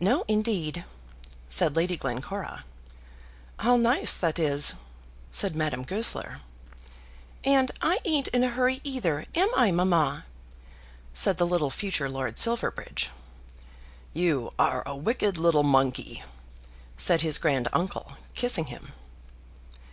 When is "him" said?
18.66-18.90